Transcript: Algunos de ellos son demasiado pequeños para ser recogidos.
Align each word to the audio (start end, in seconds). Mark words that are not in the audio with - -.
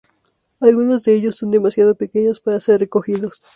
Algunos 0.59 1.03
de 1.03 1.13
ellos 1.13 1.35
son 1.35 1.51
demasiado 1.51 1.93
pequeños 1.93 2.39
para 2.39 2.59
ser 2.59 2.79
recogidos. 2.79 3.39